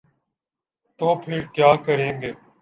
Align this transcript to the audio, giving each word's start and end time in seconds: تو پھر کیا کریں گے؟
تو 0.99 1.15
پھر 1.15 1.39
کیا 1.53 1.71
کریں 1.85 2.11
گے؟ 2.21 2.31